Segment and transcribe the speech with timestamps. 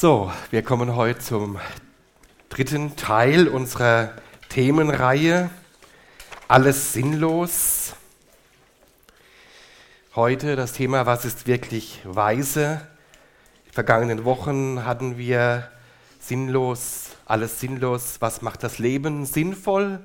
[0.00, 1.58] So, wir kommen heute zum
[2.50, 4.12] dritten Teil unserer
[4.48, 5.50] Themenreihe
[6.46, 7.96] Alles sinnlos.
[10.14, 12.80] Heute das Thema, was ist wirklich weise?
[13.66, 15.68] Die vergangenen Wochen hatten wir
[16.20, 19.98] sinnlos, alles sinnlos, was macht das Leben sinnvoll?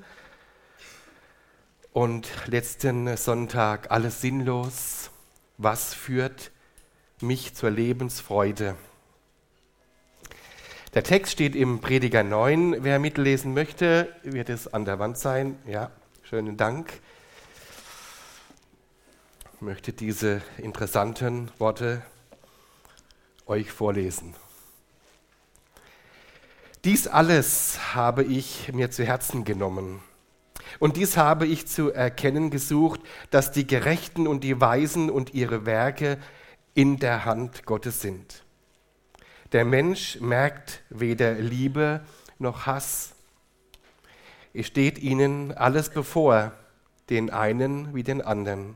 [1.92, 5.12] Und letzten Sonntag alles sinnlos,
[5.60, 6.50] was führt
[7.22, 8.76] mich zur Lebensfreude?
[10.94, 12.84] Der Text steht im Prediger 9.
[12.84, 15.58] Wer mitlesen möchte, wird es an der Wand sein.
[15.66, 15.90] Ja,
[16.22, 17.02] schönen Dank.
[19.56, 22.04] Ich möchte diese interessanten Worte
[23.48, 24.36] euch vorlesen.
[26.84, 30.00] Dies alles habe ich mir zu Herzen genommen
[30.78, 33.00] und dies habe ich zu erkennen gesucht,
[33.32, 36.20] dass die Gerechten und die Weisen und ihre Werke
[36.76, 38.44] in der Hand Gottes sind.
[39.54, 42.02] Der Mensch merkt weder Liebe
[42.40, 43.14] noch Hass.
[44.52, 46.54] Es steht ihnen alles bevor,
[47.12, 48.76] den einen wie den anderen.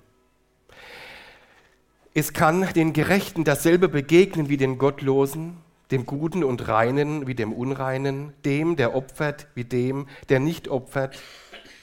[2.13, 5.57] Es kann den Gerechten dasselbe begegnen wie den Gottlosen,
[5.89, 11.17] dem Guten und Reinen wie dem Unreinen, dem, der opfert wie dem, der nicht opfert,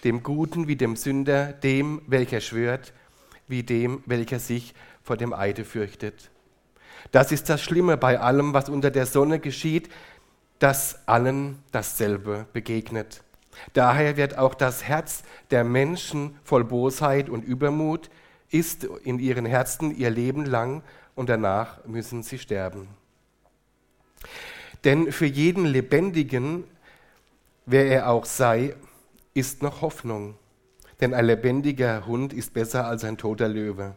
[0.05, 2.92] dem Guten wie dem Sünder, dem, welcher schwört,
[3.48, 6.31] wie dem, welcher sich vor dem Eide fürchtet.
[7.11, 9.89] Das ist das Schlimme bei allem, was unter der Sonne geschieht,
[10.59, 13.23] dass allen dasselbe begegnet.
[13.73, 18.11] Daher wird auch das Herz der Menschen voll Bosheit und Übermut,
[18.51, 20.83] ist in ihren Herzen ihr Leben lang
[21.15, 22.89] und danach müssen sie sterben.
[24.85, 26.65] Denn für jeden Lebendigen,
[27.67, 28.77] wer er auch sei,
[29.33, 30.37] ist noch Hoffnung.
[31.01, 33.95] Denn ein lebendiger Hund ist besser als ein toter Löwe.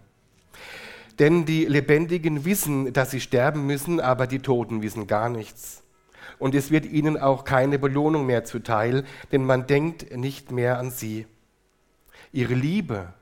[1.19, 5.83] Denn die Lebendigen wissen, dass sie sterben müssen, aber die Toten wissen gar nichts.
[6.37, 10.91] Und es wird ihnen auch keine Belohnung mehr zuteil, denn man denkt nicht mehr an
[10.91, 11.25] sie.
[12.31, 13.13] Ihre Liebe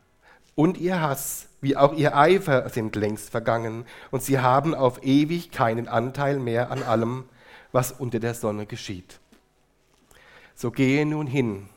[0.56, 5.52] und ihr Hass, wie auch ihr Eifer sind längst vergangen, und sie haben auf ewig
[5.52, 7.24] keinen Anteil mehr an allem,
[7.72, 9.20] was unter der Sonne geschieht.
[10.56, 11.70] So gehe nun hin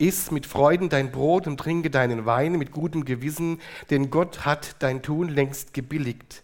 [0.00, 4.76] Iss mit Freuden dein Brot und trinke deinen Wein mit gutem Gewissen, denn Gott hat
[4.80, 6.42] dein Tun längst gebilligt.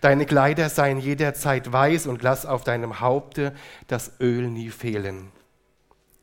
[0.00, 3.54] Deine Kleider seien jederzeit weiß und lass auf deinem Haupte
[3.86, 5.32] das Öl nie fehlen.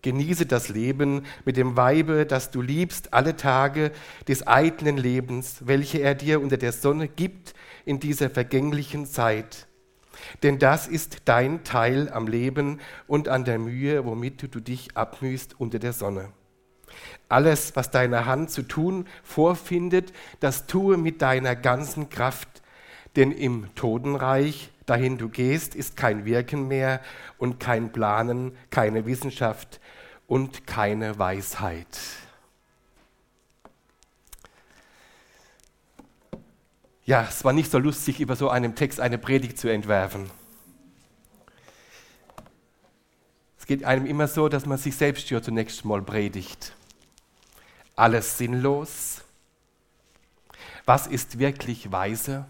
[0.02, 3.92] Genieße das Leben mit dem Weibe, das du liebst, alle Tage
[4.28, 7.54] des eitlen Lebens, welche er dir unter der Sonne gibt
[7.86, 9.68] in dieser vergänglichen Zeit.
[10.44, 15.60] Denn das ist dein Teil am Leben und an der Mühe, womit du dich abmühst
[15.60, 16.32] unter der Sonne.
[17.30, 22.48] Alles, was deine Hand zu tun vorfindet, das tue mit deiner ganzen Kraft.
[23.16, 27.02] Denn im Totenreich, dahin du gehst, ist kein Wirken mehr
[27.38, 29.82] und kein Planen, keine Wissenschaft
[30.28, 31.88] und keine Weisheit.
[37.04, 40.30] Ja, es war nicht so lustig, über so einem Text eine Predigt zu entwerfen.
[43.58, 46.77] Es geht einem immer so, dass man sich selbst ja zunächst mal predigt
[47.98, 49.22] alles sinnlos?
[50.86, 52.46] Was ist wirklich weise?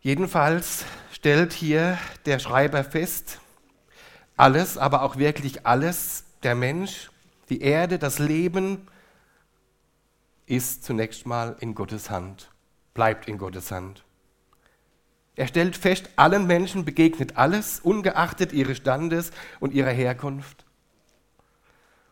[0.00, 3.40] Jedenfalls stellt hier der Schreiber fest,
[4.36, 7.10] alles, aber auch wirklich alles, der Mensch,
[7.50, 8.88] die Erde, das Leben,
[10.46, 12.50] ist zunächst mal in Gottes Hand,
[12.94, 14.04] bleibt in Gottes Hand.
[15.36, 19.30] Er stellt fest, allen Menschen begegnet alles, ungeachtet ihres Standes
[19.60, 20.64] und ihrer Herkunft.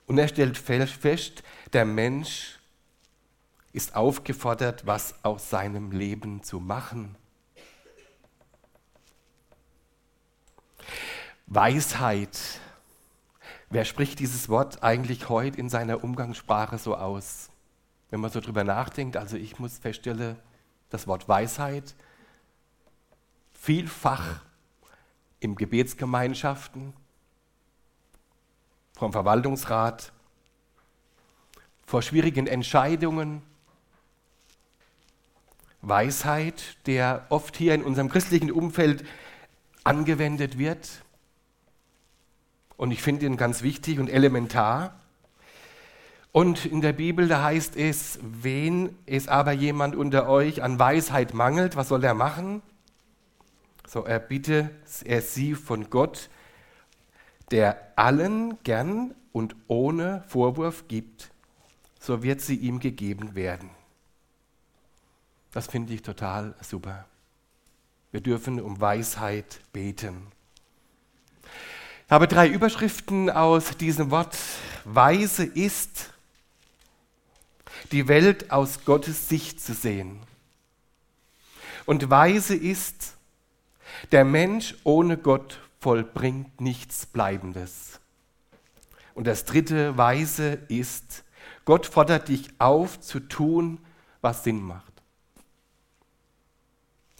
[0.06, 2.58] Und er stellt fest, der Mensch
[3.72, 7.16] ist aufgefordert, was aus seinem Leben zu machen.
[11.46, 12.60] Weisheit.
[13.68, 17.50] Wer spricht dieses Wort eigentlich heute in seiner Umgangssprache so aus?
[18.10, 20.36] Wenn man so drüber nachdenkt, also ich muss feststellen,
[20.88, 21.94] das Wort Weisheit
[23.52, 24.40] vielfach
[25.40, 26.94] in Gebetsgemeinschaften,
[28.96, 30.10] vom Verwaltungsrat,
[31.86, 33.42] vor schwierigen Entscheidungen,
[35.82, 39.04] Weisheit, der oft hier in unserem christlichen Umfeld
[39.84, 40.88] angewendet wird.
[42.76, 44.98] Und ich finde ihn ganz wichtig und elementar.
[46.32, 51.34] Und in der Bibel, da heißt es, wen es aber jemand unter euch an Weisheit
[51.34, 52.62] mangelt, was soll er machen?
[53.86, 54.70] So er bitte
[55.04, 56.28] er sie von Gott,
[57.50, 61.30] der allen gern und ohne Vorwurf gibt,
[62.00, 63.70] so wird sie ihm gegeben werden.
[65.52, 67.06] Das finde ich total super.
[68.12, 70.26] Wir dürfen um Weisheit beten.
[72.06, 74.36] Ich habe drei Überschriften aus diesem Wort.
[74.84, 76.12] Weise ist,
[77.90, 80.20] die Welt aus Gottes Sicht zu sehen.
[81.84, 83.14] Und weise ist,
[84.12, 88.00] der Mensch ohne Gott vollbringt nichts Bleibendes.
[89.14, 91.22] Und das dritte Weise ist,
[91.64, 93.78] Gott fordert dich auf zu tun,
[94.20, 94.92] was Sinn macht.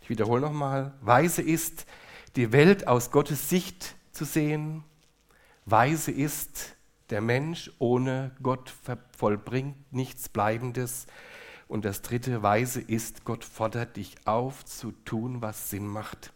[0.03, 1.87] Ich wiederhole nochmal, weise ist,
[2.35, 4.83] die Welt aus Gottes Sicht zu sehen.
[5.65, 6.75] Weise ist,
[7.11, 8.75] der Mensch ohne Gott
[9.17, 11.07] vollbringt nichts Bleibendes.
[11.69, 16.33] Und das dritte Weise ist, Gott fordert dich auf zu tun, was Sinn macht.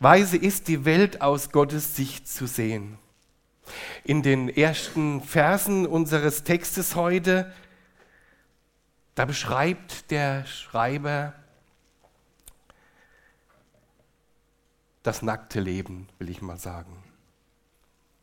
[0.00, 2.98] Weise ist, die Welt aus Gottes Sicht zu sehen.
[4.04, 7.52] In den ersten Versen unseres Textes heute,
[9.14, 11.34] da beschreibt der Schreiber
[15.02, 17.02] das nackte Leben, will ich mal sagen.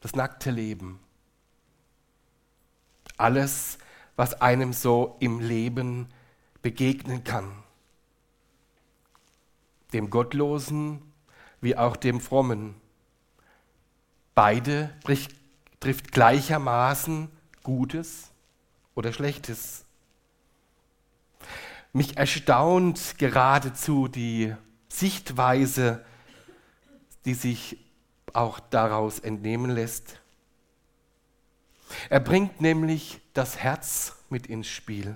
[0.02, 1.00] Das nackte Leben.
[3.18, 3.78] Alles,
[4.16, 6.10] was einem so im Leben
[6.62, 7.64] begegnen kann.
[9.94, 11.13] Dem Gottlosen
[11.64, 12.76] wie auch dem Frommen.
[14.36, 14.94] Beide
[15.80, 17.30] trifft gleichermaßen
[17.64, 18.32] Gutes
[18.96, 19.86] oder Schlechtes.
[21.94, 24.54] Mich erstaunt geradezu die
[24.90, 26.04] Sichtweise,
[27.24, 27.78] die sich
[28.34, 30.20] auch daraus entnehmen lässt.
[32.10, 35.16] Er bringt nämlich das Herz mit ins Spiel.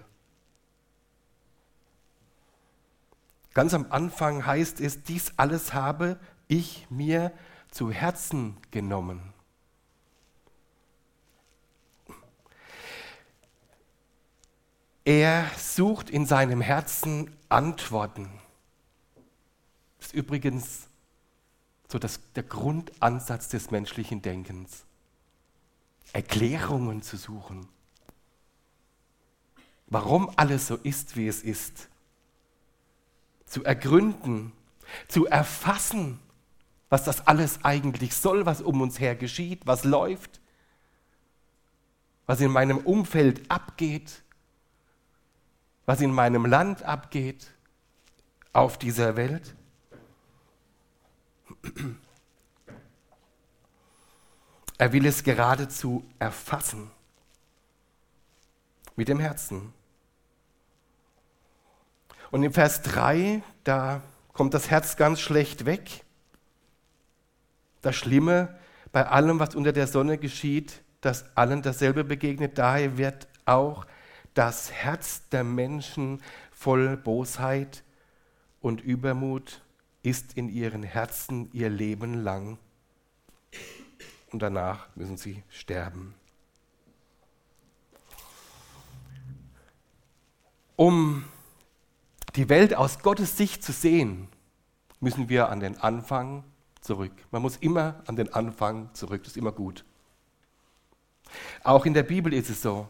[3.53, 7.31] Ganz am Anfang heißt es, dies alles habe ich mir
[7.71, 9.33] zu Herzen genommen.
[15.05, 18.29] Er sucht in seinem Herzen Antworten.
[19.99, 20.87] Das ist übrigens
[21.87, 24.83] so das, der Grundansatz des menschlichen Denkens.
[26.11, 27.69] Erklärungen zu suchen.
[29.87, 31.87] Warum alles so ist, wie es ist.
[33.45, 34.51] Zu ergründen,
[35.07, 36.19] zu erfassen,
[36.89, 40.39] was das alles eigentlich soll, was um uns her geschieht, was läuft,
[42.25, 44.23] was in meinem Umfeld abgeht,
[45.85, 47.47] was in meinem Land abgeht,
[48.53, 49.55] auf dieser Welt.
[54.77, 56.91] Er will es geradezu erfassen
[58.95, 59.73] mit dem Herzen.
[62.31, 64.01] Und im Vers 3, da
[64.33, 66.03] kommt das Herz ganz schlecht weg.
[67.87, 68.53] Das Schlimme
[68.91, 72.57] bei allem, was unter der Sonne geschieht, dass allen dasselbe begegnet.
[72.57, 73.85] Daher wird auch
[74.33, 77.85] das Herz der Menschen voll Bosheit
[78.59, 79.61] und Übermut
[80.03, 82.57] ist in ihren Herzen ihr Leben lang
[84.33, 86.13] und danach müssen sie sterben.
[90.75, 91.23] Um
[92.35, 94.27] die Welt aus Gottes Sicht zu sehen,
[94.99, 96.43] müssen wir an den Anfang
[96.87, 97.11] zurück.
[97.31, 99.85] Man muss immer an den Anfang zurück, das ist immer gut.
[101.63, 102.87] Auch in der Bibel ist es so.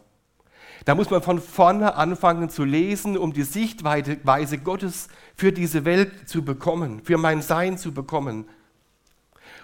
[0.86, 6.30] Da muss man von vorne anfangen zu lesen, um die Sichtweise Gottes für diese Welt
[6.30, 8.48] zu bekommen, für mein Sein zu bekommen.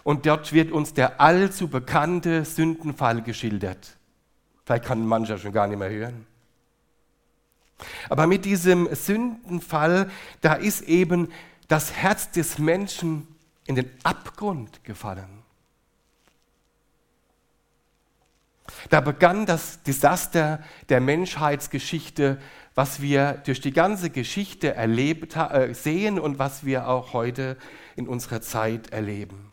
[0.04, 3.96] Und dort wird uns der allzu bekannte Sündenfall geschildert.
[4.66, 6.26] Vielleicht kann mancher schon gar nicht mehr hören.
[8.10, 10.10] Aber mit diesem Sündenfall,
[10.42, 11.30] da ist eben
[11.68, 13.28] das Herz des Menschen
[13.66, 15.44] in den Abgrund gefallen.
[18.90, 22.40] Da begann das Desaster der Menschheitsgeschichte,
[22.76, 27.58] was wir durch die ganze Geschichte erlebt, äh, sehen und was wir auch heute
[27.96, 29.52] in unserer Zeit erleben.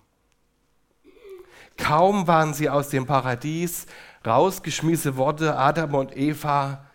[1.76, 3.87] Kaum waren sie aus dem Paradies
[4.26, 6.87] rausgeschmissen worden, Adam und Eva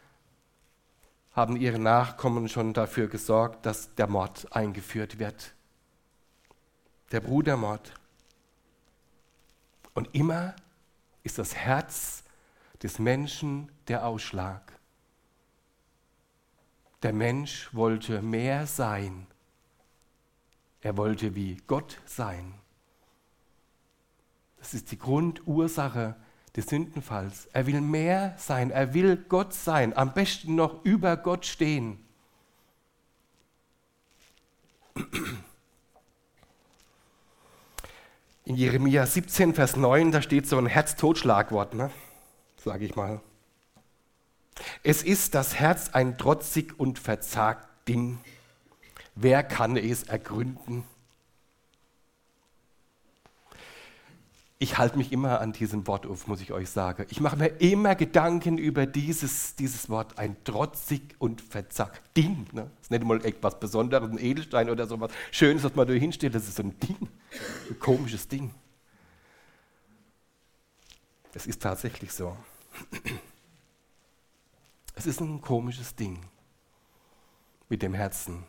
[1.32, 5.55] haben ihre Nachkommen schon dafür gesorgt, dass der Mord eingeführt wird.
[7.12, 7.94] Der Brudermord.
[9.94, 10.56] Und immer
[11.24, 12.24] ist das Herz
[12.84, 14.74] des Menschen der Ausschlag.
[17.04, 19.28] Der Mensch wollte mehr sein.
[20.82, 22.54] Er wollte wie Gott sein.
[24.58, 26.16] Das ist die Grundursache
[26.56, 27.48] des Sündenfalls.
[27.54, 28.72] Er will mehr sein.
[28.72, 29.96] Er will Gott sein.
[29.96, 32.04] Am besten noch über Gott stehen.
[38.48, 41.90] In Jeremia 17, Vers 9, da steht so ein Herztotschlagwort, ne?
[42.64, 43.20] sage ich mal.
[44.84, 48.20] Es ist das Herz ein trotzig und verzagt Ding.
[49.16, 50.84] Wer kann es ergründen?
[54.58, 57.06] Ich halte mich immer an diesem Wort auf, muss ich euch sagen.
[57.10, 62.48] Ich mache mir immer Gedanken über dieses, dieses Wort, ein trotzig und verzackt Ding.
[62.54, 62.72] Ne?
[62.76, 66.36] Das ist nicht mal etwas Besonderes, ein Edelstein oder sowas Schönes, was man da hinstellt,
[66.36, 66.98] das ist so ein Ding,
[67.70, 68.54] ein komisches Ding.
[71.34, 72.36] Es ist tatsächlich so.
[74.96, 76.22] Es ist ein komisches Ding
[77.68, 78.46] mit dem Herzen.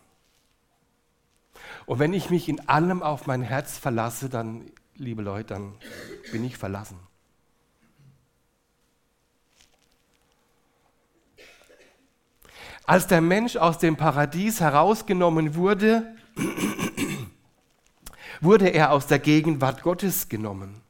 [1.86, 5.74] Und wenn ich mich in allem auf mein Herz verlasse, dann, liebe Leute, dann
[6.32, 6.98] bin ich verlassen.
[12.84, 16.14] Als der Mensch aus dem Paradies herausgenommen wurde,
[18.40, 20.82] wurde er aus der Gegenwart Gottes genommen.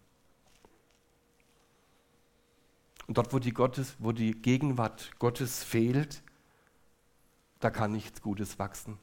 [3.06, 6.22] Und dort, wo die, Gottes, wo die Gegenwart Gottes fehlt,
[7.60, 8.98] da kann nichts Gutes wachsen.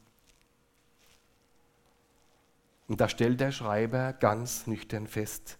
[2.88, 5.58] Und da stellt der Schreiber ganz nüchtern fest.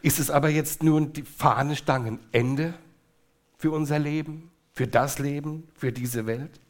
[0.00, 2.74] Ist es aber jetzt nun die Fahnenstangen Ende
[3.58, 6.60] für unser Leben, für das Leben, für diese Welt?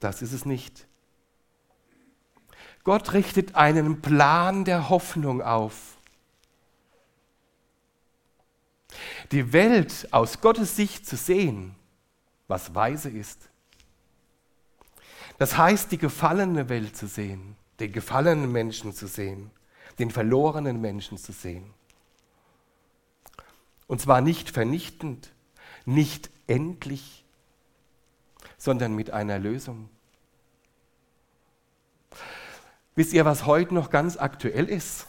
[0.00, 0.86] Das ist es nicht.
[2.82, 5.96] Gott richtet einen Plan der Hoffnung auf.
[9.32, 11.74] Die Welt aus Gottes Sicht zu sehen,
[12.46, 13.48] was weise ist.
[15.38, 19.50] Das heißt, die gefallene Welt zu sehen, den gefallenen Menschen zu sehen,
[19.98, 21.72] den verlorenen Menschen zu sehen.
[23.86, 25.32] Und zwar nicht vernichtend,
[25.84, 27.24] nicht endlich,
[28.56, 29.88] sondern mit einer Lösung.
[32.94, 35.06] Wisst ihr, was heute noch ganz aktuell ist?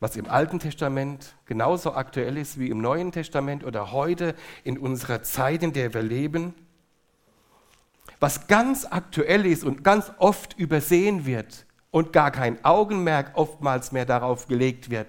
[0.00, 4.34] Was im Alten Testament genauso aktuell ist wie im Neuen Testament oder heute
[4.64, 6.54] in unserer Zeit, in der wir leben?
[8.20, 14.04] Was ganz aktuell ist und ganz oft übersehen wird und gar kein Augenmerk oftmals mehr
[14.04, 15.08] darauf gelegt wird,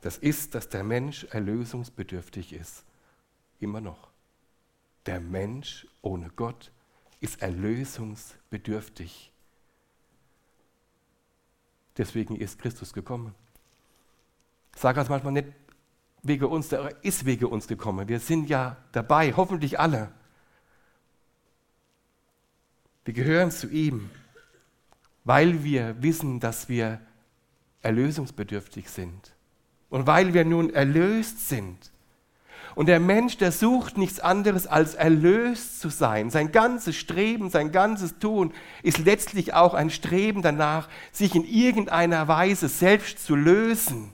[0.00, 2.84] das ist, dass der Mensch erlösungsbedürftig ist.
[3.60, 4.10] Immer noch.
[5.06, 6.72] Der Mensch ohne Gott
[7.20, 9.32] ist erlösungsbedürftig.
[11.96, 13.34] Deswegen ist Christus gekommen.
[14.74, 15.48] Ich sage das manchmal nicht
[16.22, 18.08] wegen uns, er ist wegen uns gekommen.
[18.08, 20.10] Wir sind ja dabei, hoffentlich alle.
[23.04, 24.10] Wir gehören zu ihm,
[25.24, 27.00] weil wir wissen, dass wir
[27.82, 29.32] erlösungsbedürftig sind.
[29.90, 31.92] Und weil wir nun erlöst sind,
[32.74, 36.30] und der Mensch, der sucht nichts anderes als erlöst zu sein.
[36.30, 42.26] Sein ganzes Streben, sein ganzes Tun ist letztlich auch ein Streben danach, sich in irgendeiner
[42.26, 44.12] Weise selbst zu lösen.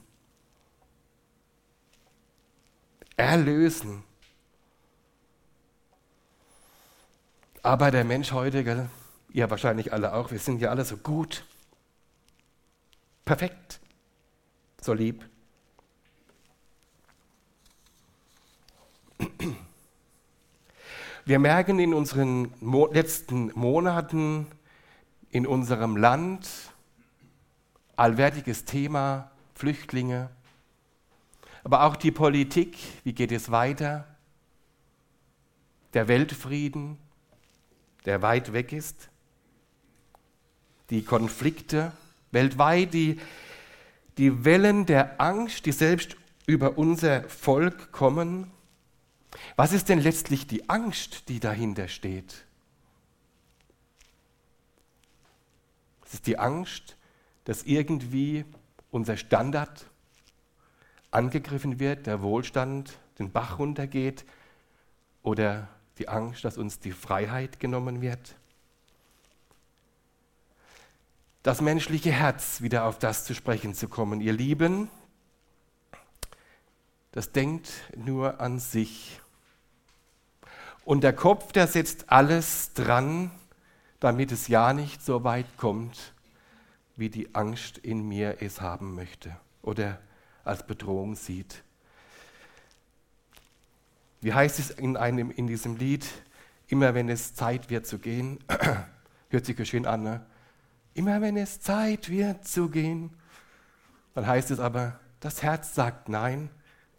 [3.17, 4.03] Erlösen.
[7.63, 8.89] Aber der Mensch heute, gell,
[9.31, 11.45] ihr wahrscheinlich alle auch, wir sind ja alle so gut,
[13.23, 13.79] perfekt,
[14.81, 15.29] so lieb,
[21.23, 24.47] Wir merken in unseren Mo letzten Monaten
[25.29, 26.49] in unserem Land
[27.95, 30.31] allwärtiges Thema Flüchtlinge,
[31.63, 34.07] aber auch die Politik, wie geht es weiter,
[35.93, 36.97] der Weltfrieden,
[38.05, 39.09] der weit weg ist,
[40.89, 41.91] die Konflikte
[42.31, 43.19] weltweit, die,
[44.17, 46.15] die Wellen der Angst, die selbst
[46.47, 48.51] über unser Volk kommen
[49.55, 52.45] was ist denn letztlich die Angst, die dahinter steht?
[56.05, 56.97] Es ist die Angst,
[57.45, 58.45] dass irgendwie
[58.91, 59.85] unser Standard
[61.11, 64.25] angegriffen wird, der Wohlstand den Bach runtergeht
[65.23, 65.69] oder
[66.01, 68.35] die Angst, dass uns die Freiheit genommen wird.
[71.43, 74.89] Das menschliche Herz, wieder auf das zu sprechen zu kommen, ihr Lieben,
[77.11, 79.21] das denkt nur an sich.
[80.85, 83.29] Und der Kopf, der setzt alles dran,
[83.99, 86.13] damit es ja nicht so weit kommt,
[86.95, 89.99] wie die Angst in mir es haben möchte oder
[90.43, 91.63] als Bedrohung sieht.
[94.21, 96.05] Wie heißt es in, einem, in diesem Lied?
[96.67, 98.39] Immer wenn es Zeit wird zu gehen,
[99.29, 100.25] hört sich schön an, ne?
[100.93, 103.11] Immer wenn es Zeit wird zu gehen,
[104.13, 106.49] dann heißt es aber, das Herz sagt nein,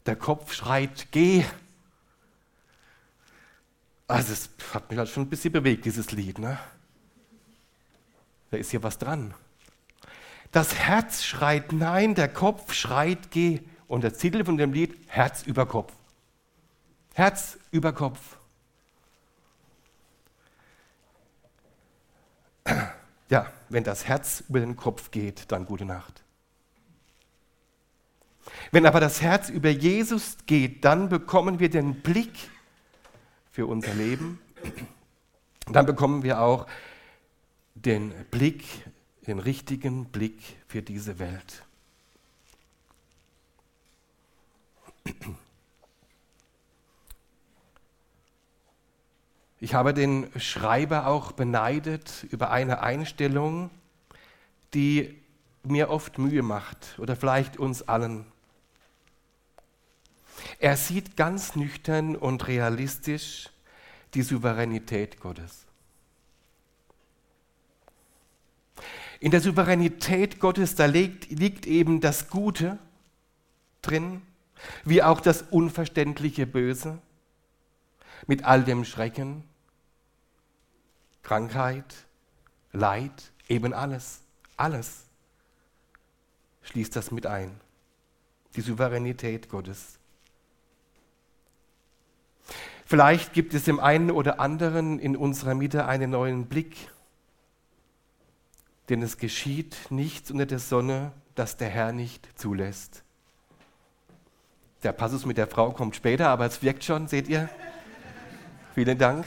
[0.06, 1.44] der Kopf schreit, geh.
[4.08, 6.38] Also es hat mich halt schon ein bisschen bewegt, dieses Lied.
[6.38, 6.58] Ne?
[8.50, 9.34] Da ist hier was dran.
[10.50, 13.60] Das Herz schreit nein, der Kopf schreit geh.
[13.88, 15.92] Und der Titel von dem Lied, Herz über Kopf.
[17.14, 18.38] Herz über Kopf.
[23.28, 26.22] Ja, wenn das Herz über den Kopf geht, dann gute Nacht.
[28.70, 32.50] Wenn aber das Herz über Jesus geht, dann bekommen wir den Blick
[33.50, 34.38] für unser Leben.
[35.66, 36.66] Dann bekommen wir auch
[37.74, 38.64] den Blick,
[39.26, 41.62] den richtigen Blick für diese Welt.
[49.62, 53.70] Ich habe den Schreiber auch beneidet über eine Einstellung,
[54.74, 55.16] die
[55.62, 58.26] mir oft Mühe macht oder vielleicht uns allen.
[60.58, 63.50] Er sieht ganz nüchtern und realistisch
[64.14, 65.64] die Souveränität Gottes.
[69.20, 72.80] In der Souveränität Gottes, da liegt, liegt eben das Gute
[73.80, 74.22] drin,
[74.84, 76.98] wie auch das unverständliche Böse,
[78.26, 79.44] mit all dem Schrecken,
[81.22, 81.84] Krankheit,
[82.72, 84.22] Leid, eben alles,
[84.56, 85.04] alles
[86.62, 87.60] schließt das mit ein.
[88.56, 89.98] Die Souveränität Gottes.
[92.84, 96.76] Vielleicht gibt es dem einen oder anderen in unserer Mitte einen neuen Blick,
[98.88, 103.04] denn es geschieht nichts unter der Sonne, das der Herr nicht zulässt.
[104.82, 107.48] Der Passus mit der Frau kommt später, aber es wirkt schon, seht ihr?
[108.74, 109.24] Vielen Dank.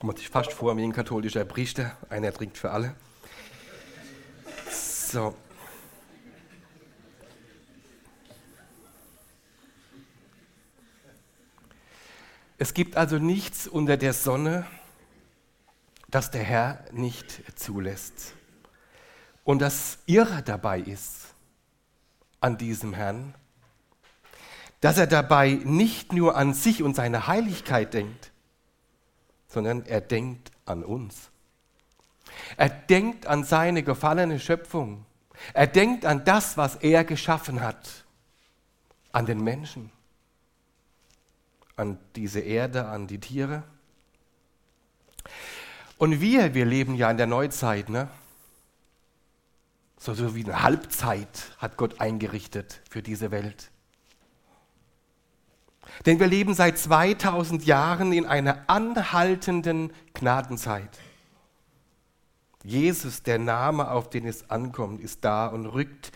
[0.00, 2.94] Kommt sich fast vor wie ein katholischer Priester, einer trinkt für alle.
[4.70, 5.36] So.
[12.56, 14.66] Es gibt also nichts unter der Sonne,
[16.08, 18.32] das der Herr nicht zulässt.
[19.44, 21.34] Und das Irre dabei ist
[22.40, 23.34] an diesem Herrn,
[24.80, 28.30] dass er dabei nicht nur an sich und seine Heiligkeit denkt,
[29.50, 31.30] sondern er denkt an uns.
[32.56, 35.04] Er denkt an seine gefallene Schöpfung.
[35.52, 38.04] Er denkt an das, was er geschaffen hat,
[39.12, 39.90] an den Menschen,
[41.76, 43.64] an diese Erde, an die Tiere.
[45.98, 48.08] Und wir, wir leben ja in der Neuzeit, ne?
[49.98, 53.70] So, so wie eine Halbzeit hat Gott eingerichtet für diese Welt.
[56.06, 60.98] Denn wir leben seit 2000 Jahren in einer anhaltenden Gnadenzeit.
[62.62, 66.12] Jesus, der Name, auf den es ankommt, ist da und rückt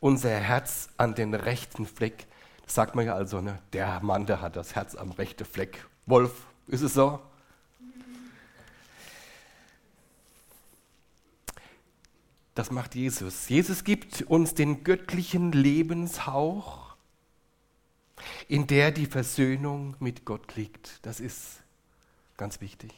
[0.00, 2.26] unser Herz an den rechten Fleck.
[2.64, 3.58] Das sagt man ja also, ne?
[3.72, 5.86] der Mann, der hat das Herz am rechten Fleck.
[6.06, 7.20] Wolf, ist es so?
[12.54, 13.48] Das macht Jesus.
[13.48, 16.85] Jesus gibt uns den göttlichen Lebenshauch,
[18.48, 21.04] in der die Versöhnung mit Gott liegt.
[21.04, 21.62] Das ist
[22.36, 22.92] ganz wichtig.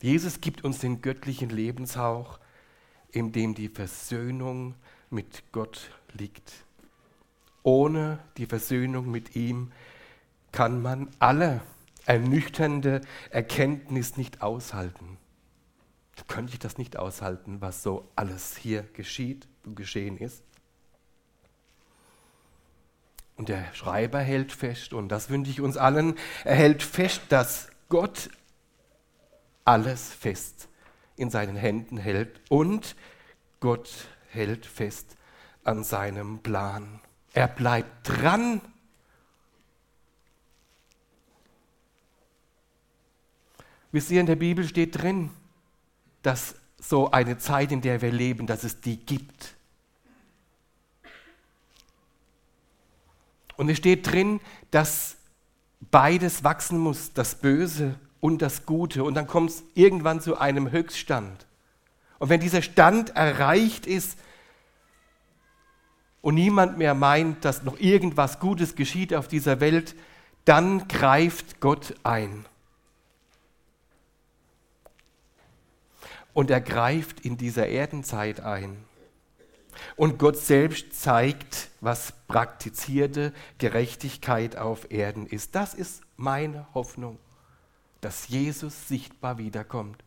[0.00, 2.38] Jesus gibt uns den göttlichen Lebenshauch,
[3.10, 4.74] in dem die Versöhnung
[5.10, 6.52] mit Gott liegt.
[7.62, 9.72] Ohne die Versöhnung mit ihm
[10.52, 11.60] kann man alle
[12.06, 15.18] ernüchternde Erkenntnis nicht aushalten
[16.30, 20.42] könnte ich das nicht aushalten, was so alles hier geschieht und geschehen ist.
[23.40, 27.70] Und der Schreiber hält fest, und das wünsche ich uns allen, er hält fest, dass
[27.88, 28.28] Gott
[29.64, 30.68] alles fest
[31.16, 32.96] in seinen Händen hält und
[33.58, 35.16] Gott hält fest
[35.64, 37.00] an seinem Plan.
[37.32, 38.60] Er bleibt dran.
[43.90, 45.30] Wisst ihr, in der Bibel steht drin,
[46.20, 49.56] dass so eine Zeit, in der wir leben, dass es die gibt.
[53.60, 55.16] Und es steht drin, dass
[55.90, 59.04] beides wachsen muss, das Böse und das Gute.
[59.04, 61.46] Und dann kommt es irgendwann zu einem Höchststand.
[62.18, 64.18] Und wenn dieser Stand erreicht ist
[66.22, 69.94] und niemand mehr meint, dass noch irgendwas Gutes geschieht auf dieser Welt,
[70.46, 72.46] dann greift Gott ein.
[76.32, 78.76] und er greift in dieser Erdenzeit ein.
[79.96, 85.54] Und Gott selbst zeigt, was praktizierte Gerechtigkeit auf Erden ist.
[85.54, 87.18] Das ist meine Hoffnung,
[88.00, 90.02] dass Jesus sichtbar wiederkommt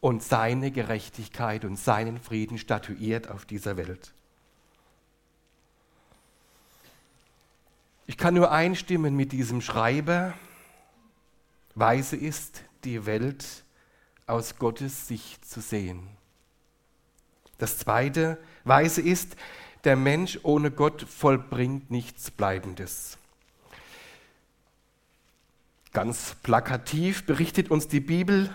[0.00, 4.12] und seine Gerechtigkeit und seinen Frieden statuiert auf dieser Welt.
[8.06, 10.34] Ich kann nur einstimmen mit diesem Schreiber.
[11.74, 13.64] Weise ist die Welt
[14.26, 16.06] aus Gottes Sicht zu sehen.
[17.64, 19.36] Das zweite Weise ist,
[19.84, 23.16] der Mensch ohne Gott vollbringt nichts Bleibendes.
[25.94, 28.54] Ganz plakativ berichtet uns die Bibel,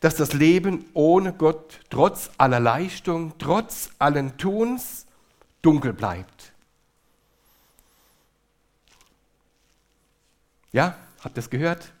[0.00, 5.06] dass das Leben ohne Gott trotz aller Leistung, trotz allen Tuns
[5.62, 6.52] dunkel bleibt.
[10.70, 11.92] Ja, habt ihr das gehört?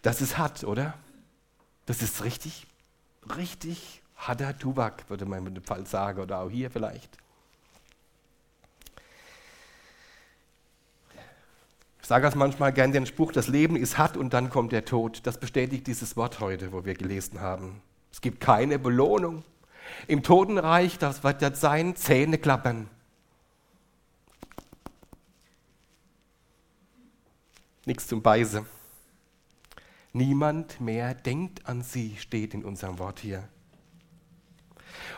[0.00, 0.94] Das ist hart, oder?
[1.84, 2.66] Das ist richtig,
[3.36, 7.18] richtig harter Tubak, würde man mit dem Fall sagen, oder auch hier vielleicht.
[12.00, 14.84] Ich sage das manchmal gerne den Spruch, das Leben ist hart und dann kommt der
[14.84, 15.26] Tod.
[15.26, 17.82] Das bestätigt dieses Wort heute, wo wir gelesen haben.
[18.12, 19.42] Es gibt keine Belohnung.
[20.06, 22.88] Im Totenreich, das wird jetzt sein, Zähne klappern.
[27.84, 28.66] Nichts zum Beise.
[30.12, 33.48] Niemand mehr denkt an sie, steht in unserem Wort hier.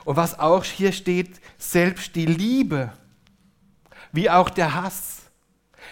[0.08, 2.96] Und was auch hier steht, selbst die Liebe,
[4.10, 5.20] wie auch der Hass,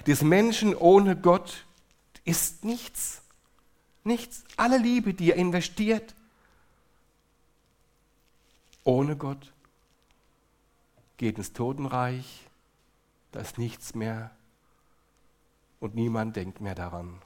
[0.07, 1.67] des Menschen ohne Gott
[2.25, 3.21] ist nichts.
[4.05, 4.45] Nichts.
[4.57, 6.15] Alle Liebe, die er investiert,
[8.85, 9.53] ohne Gott
[11.19, 12.47] geht ins Totenreich,
[13.33, 14.31] da ist nichts mehr
[15.79, 17.21] und niemand denkt mehr daran.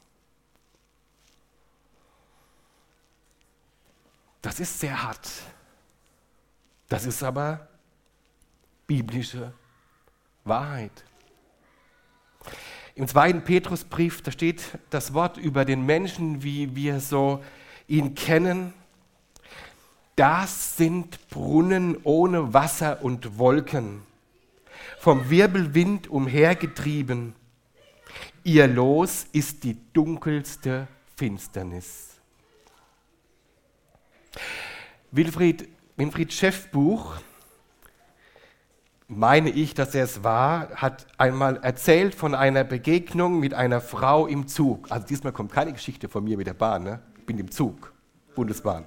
[4.43, 5.31] Das ist sehr hart.
[6.91, 7.69] Das ist aber
[8.89, 9.53] biblische
[10.43, 11.05] Wahrheit.
[12.97, 17.45] Im zweiten Petrusbrief, da steht das Wort über den Menschen, wie wir so
[17.87, 18.75] ihn kennen.
[20.17, 24.03] Das sind Brunnen ohne Wasser und Wolken,
[24.99, 27.37] vom Wirbelwind umhergetrieben.
[28.43, 32.17] Ihr Los ist die dunkelste Finsternis.
[35.13, 35.69] Wilfried,
[36.01, 37.17] Winfried Schäffbuch
[39.07, 44.27] meine ich, dass er es war, hat einmal erzählt von einer Begegnung mit einer Frau
[44.27, 44.91] im Zug.
[44.91, 47.03] Also diesmal kommt keine Geschichte von mir mit der Bahn, ne?
[47.19, 47.93] ich bin im Zug,
[48.35, 48.87] Bundesbahn.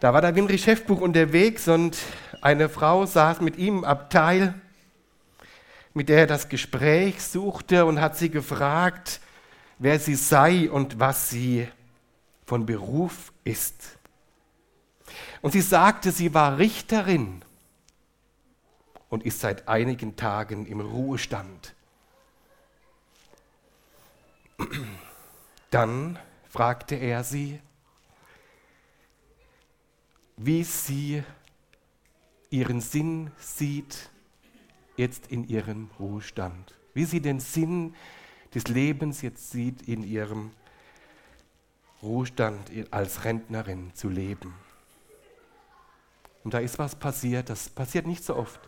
[0.00, 1.96] Da war der Winri Chefbuch unterwegs und
[2.42, 4.54] eine Frau saß mit ihm im Abteil,
[5.94, 9.20] mit der er das Gespräch suchte und hat sie gefragt,
[9.78, 11.68] wer sie sei und was sie
[12.46, 13.99] von Beruf ist.
[15.42, 17.42] Und sie sagte, sie war Richterin
[19.08, 21.74] und ist seit einigen Tagen im Ruhestand.
[25.70, 27.60] Dann fragte er sie,
[30.36, 31.22] wie sie
[32.50, 34.10] ihren Sinn sieht
[34.96, 37.94] jetzt in ihrem Ruhestand, wie sie den Sinn
[38.54, 40.50] des Lebens jetzt sieht in ihrem
[42.02, 44.54] Ruhestand als Rentnerin zu leben.
[46.44, 48.60] Und da ist was passiert, das passiert nicht so oft.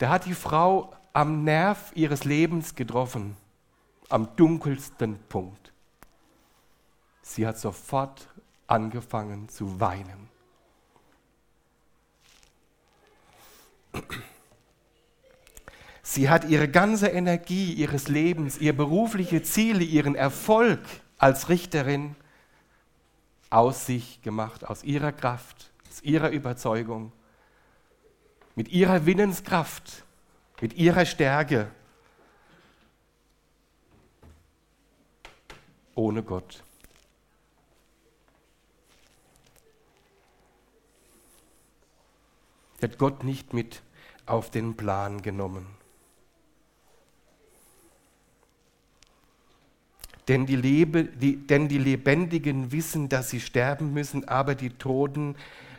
[0.00, 3.36] Der hat die Frau am Nerv ihres Lebens getroffen,
[4.08, 5.72] am dunkelsten Punkt.
[7.22, 8.28] Sie hat sofort
[8.66, 10.28] angefangen zu weinen.
[16.02, 20.80] Sie hat ihre ganze Energie ihres Lebens, ihr berufliche Ziele, ihren Erfolg
[21.18, 22.16] als Richterin
[23.50, 27.12] aus sich gemacht, aus ihrer Kraft, aus ihrer Überzeugung
[28.54, 30.04] mit ihrer Willenskraft,
[30.60, 31.70] mit ihrer Stärke,
[35.94, 36.64] ohne Gott.
[42.82, 43.82] hat Gott nicht mit
[44.26, 45.77] auf den Plan genommen.
[50.28, 55.36] Denn die, Lebe, die, denn die Lebendigen wissen, dass sie sterben müssen, aber die Toten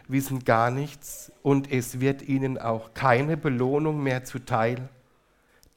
[0.08, 4.90] wissen gar nichts und es wird ihnen auch keine Belohnung mehr zuteil,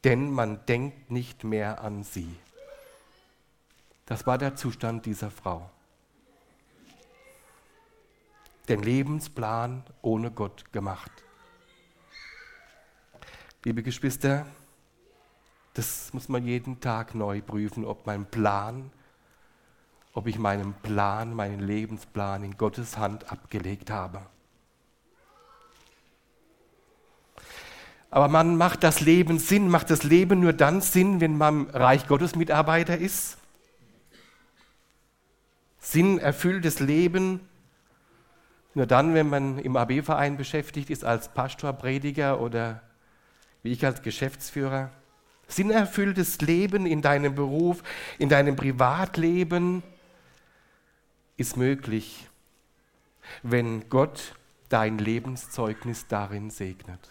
[0.04, 2.34] denn man denkt nicht mehr an sie.
[4.06, 5.70] Das war der Zustand dieser Frau.
[8.68, 11.10] Den Lebensplan ohne Gott gemacht.
[13.64, 14.46] Liebe Geschwister,
[15.74, 18.90] das muss man jeden Tag neu prüfen, ob mein Plan
[20.14, 24.20] ob ich meinen Plan, meinen Lebensplan in Gottes Hand abgelegt habe.
[28.10, 32.06] Aber man macht das Leben Sinn, macht das Leben nur dann Sinn, wenn man Reich
[32.06, 33.38] Gottes Mitarbeiter ist.
[35.78, 37.40] Sinn erfülltes Leben
[38.74, 42.82] nur dann, wenn man im AB-Verein beschäftigt ist als Pastor, Prediger oder
[43.62, 44.90] wie ich als Geschäftsführer.
[45.48, 47.82] Sinnerfülltes Leben in deinem Beruf,
[48.18, 49.82] in deinem Privatleben,
[51.36, 52.28] ist möglich,
[53.42, 54.34] wenn Gott
[54.68, 57.10] dein Lebenszeugnis darin segnet.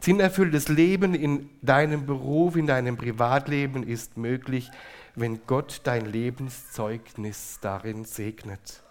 [0.00, 4.70] Sinnerfülltes Leben in deinem Beruf, in deinem Privatleben ist möglich,
[5.16, 8.82] wenn Gott dein Lebenszeugnis darin segnet.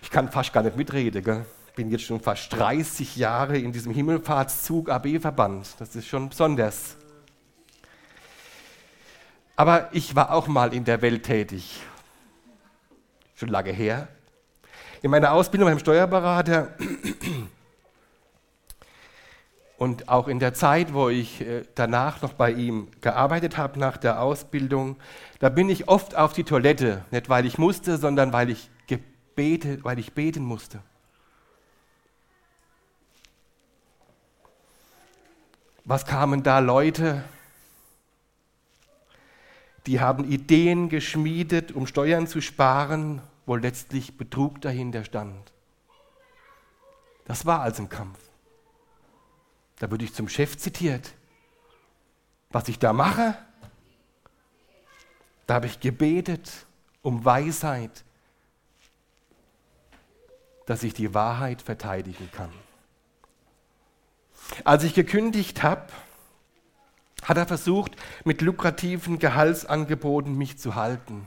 [0.00, 1.22] Ich kann fast gar nicht mitreden.
[1.22, 1.44] Gell?
[1.78, 5.76] Ich bin jetzt schon fast 30 Jahre in diesem Himmelfahrtszug AB-Verband.
[5.78, 6.96] Das ist schon besonders.
[9.54, 11.80] Aber ich war auch mal in der Welt tätig.
[13.36, 14.08] Schon lange her.
[15.02, 16.74] In meiner Ausbildung beim Steuerberater
[19.78, 23.98] und auch in der Zeit, wo ich äh, danach noch bei ihm gearbeitet habe, nach
[23.98, 24.96] der Ausbildung,
[25.38, 27.04] da bin ich oft auf die Toilette.
[27.12, 30.82] Nicht weil ich musste, sondern weil ich, gebete, weil ich beten musste.
[35.88, 37.24] Was kamen da Leute?
[39.86, 45.50] Die haben Ideen geschmiedet, um Steuern zu sparen, wo letztlich Betrug dahinter stand.
[47.24, 48.18] Das war also ein Kampf.
[49.78, 51.14] Da würde ich zum Chef zitiert.
[52.50, 53.34] Was ich da mache,
[55.46, 56.66] da habe ich gebetet
[57.00, 58.04] um Weisheit,
[60.66, 62.52] dass ich die Wahrheit verteidigen kann.
[64.64, 65.86] Als ich gekündigt habe,
[67.22, 71.26] hat er versucht, mit lukrativen Gehaltsangeboten mich zu halten.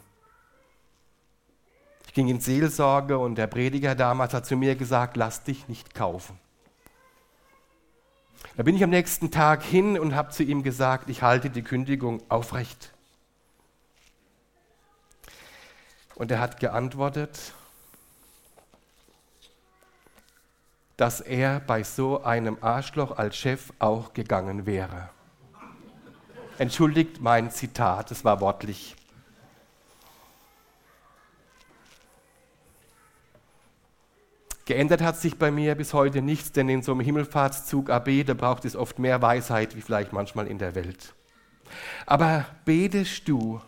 [2.08, 5.96] Ich ging in Seelsorge und der Prediger damals hat zu mir gesagt, lass dich nicht
[5.96, 6.38] kaufen.
[8.58, 11.62] Da bin ich am nächsten Tag hin und habe zu ihm gesagt, ich halte die
[11.62, 12.92] Kündigung aufrecht.
[16.16, 17.54] Und er hat geantwortet,
[21.02, 25.10] dass er bei so einem Arschloch als Chef auch gegangen wäre.
[26.60, 28.96] Entschuldigt mein Zitat, es war wortlich.
[34.66, 38.36] Geändert hat sich bei mir bis heute nichts, denn in so einem Himmelfahrtszug AB, da
[38.36, 41.16] braucht es oft mehr Weisheit, wie vielleicht manchmal in der Welt.
[42.06, 43.60] Aber betest du,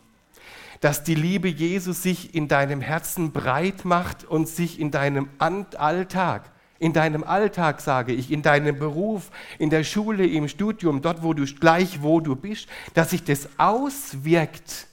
[0.82, 6.53] dass die Liebe Jesus sich in deinem Herzen breit macht und sich in deinem Alltag,
[6.84, 11.34] in deinem Alltag sage ich, in deinem Beruf, in der Schule, im Studium, dort wo
[11.34, 14.88] du gleich wo du bist, dass sich das auswirkt.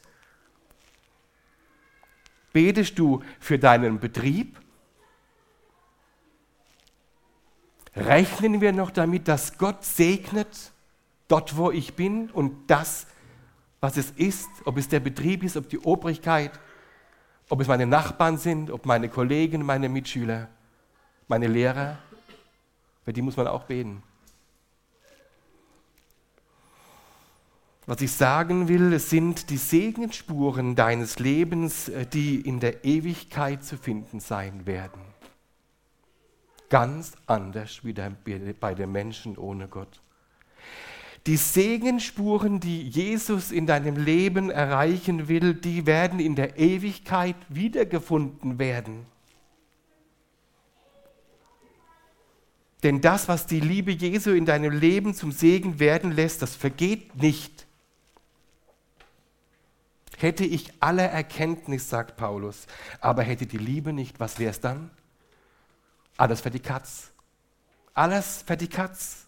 [2.53, 4.57] Betest du für deinen Betrieb?
[7.97, 10.71] Rechnen wir noch damit, dass Gott segnet
[11.27, 13.09] dort, wo ich bin und das,
[13.81, 16.53] was es ist, ob es der Betrieb ist, ob die Obrigkeit,
[17.49, 20.49] ob es meine Nachbarn sind, ob meine Kollegen, meine Mitschüler,
[21.31, 21.97] meine Lehrer,
[23.05, 24.03] für die muss man auch beten.
[27.87, 33.65] Was ich sagen will, es sind die Segensspuren deines Lebens, äh, die in der Ewigkeit
[33.65, 35.11] zu finden sein werden
[36.71, 40.01] ganz anders wie bei den Menschen ohne Gott.
[41.27, 48.59] Die Segenspuren, die Jesus in deinem Leben erreichen will, die werden in der Ewigkeit wiedergefunden
[48.59, 49.05] werden.
[52.83, 57.17] Denn das, was die Liebe Jesu in deinem Leben zum Segen werden lässt, das vergeht
[57.17, 57.67] nicht.
[60.17, 62.67] Hätte ich alle Erkenntnis, sagt Paulus,
[63.01, 64.91] aber hätte die Liebe nicht, was wäre es dann?
[66.17, 67.11] Alles für die Katz.
[67.95, 69.27] Alles für die Katz.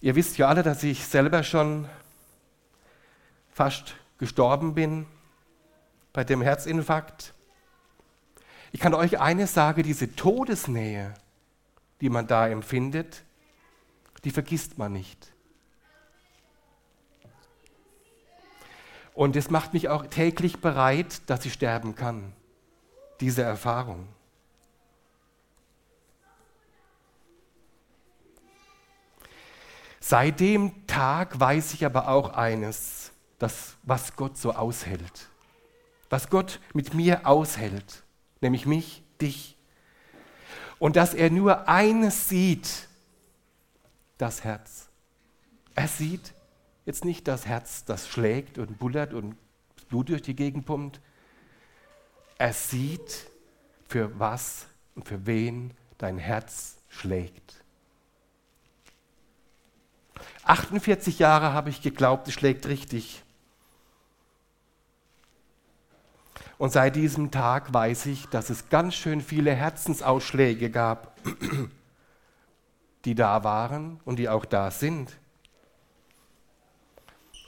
[0.00, 1.88] Ihr wisst ja alle, dass ich selber schon
[3.52, 5.06] fast gestorben bin
[6.12, 7.33] bei dem Herzinfarkt.
[8.74, 11.14] Ich kann euch eines sagen, diese Todesnähe,
[12.00, 13.22] die man da empfindet,
[14.24, 15.32] die vergisst man nicht.
[19.14, 22.32] Und es macht mich auch täglich bereit, dass ich sterben kann
[23.20, 24.08] diese Erfahrung.
[30.00, 35.28] Seit dem Tag weiß ich aber auch eines, dass, was Gott so aushält.
[36.10, 38.02] Was Gott mit mir aushält,
[38.40, 39.56] nämlich mich, dich.
[40.78, 42.88] Und dass er nur eines sieht,
[44.18, 44.88] das Herz.
[45.74, 46.34] Er sieht
[46.86, 49.36] jetzt nicht das Herz, das schlägt und bullert und
[49.88, 51.00] Blut durch die Gegend pumpt,
[52.38, 53.26] er sieht,
[53.88, 57.62] für was und für wen dein Herz schlägt.
[60.44, 63.23] 48 Jahre habe ich geglaubt, es schlägt richtig.
[66.58, 71.16] Und seit diesem Tag weiß ich, dass es ganz schön viele Herzensausschläge gab,
[73.04, 75.16] die da waren und die auch da sind.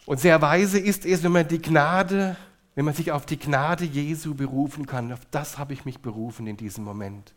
[0.06, 2.36] Und sehr weise ist es, wenn man die Gnade,
[2.74, 5.12] wenn man sich auf die Gnade Jesu berufen kann.
[5.12, 7.34] Auf das habe ich mich berufen in diesem Moment.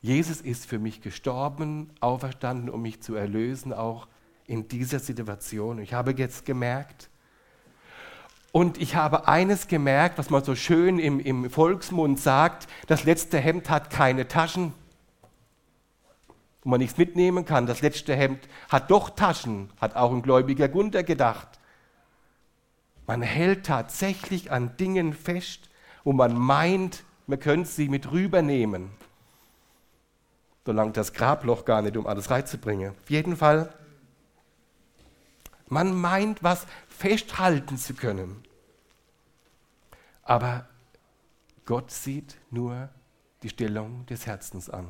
[0.00, 4.08] Jesus ist für mich gestorben, auferstanden, um mich zu erlösen, auch
[4.46, 5.78] in dieser Situation.
[5.78, 7.09] Ich habe jetzt gemerkt,
[8.52, 13.38] und ich habe eines gemerkt, was man so schön im, im Volksmund sagt, das letzte
[13.38, 14.74] Hemd hat keine Taschen,
[16.62, 17.66] wo man nichts mitnehmen kann.
[17.66, 21.48] Das letzte Hemd hat doch Taschen, hat auch ein gläubiger Gunther gedacht.
[23.06, 25.68] Man hält tatsächlich an Dingen fest,
[26.04, 28.90] wo man meint, man könnte sie mit rübernehmen.
[30.66, 32.90] Solange das Grabloch gar nicht, um alles reinzubringen.
[33.00, 33.72] Auf jeden Fall,
[35.70, 38.42] man meint, was festhalten zu können.
[40.22, 40.66] Aber
[41.64, 42.88] Gott sieht nur
[43.42, 44.88] die Stellung des Herzens an.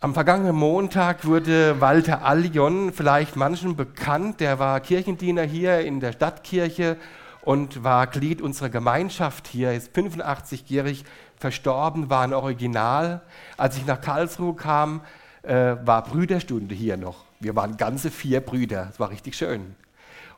[0.00, 4.40] Am vergangenen Montag wurde Walter Allion vielleicht manchen bekannt.
[4.40, 6.98] Der war Kirchendiener hier in der Stadtkirche
[7.40, 11.04] und war Glied unserer Gemeinschaft hier, Er ist 85-jährig
[11.36, 13.22] verstorben, war ein Original.
[13.56, 15.02] Als ich nach Karlsruhe kam,
[15.44, 17.24] äh, war Brüderstunde hier noch.
[17.40, 18.88] Wir waren ganze vier Brüder.
[18.90, 19.76] Es war richtig schön.